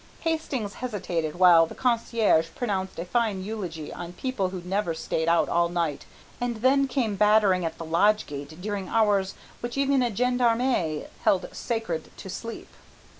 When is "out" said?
5.29-5.47